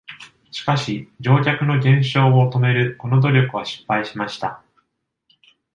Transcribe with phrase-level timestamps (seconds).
[0.49, 4.63] しかし、乗客の減少を止めるこの努力は失敗しました。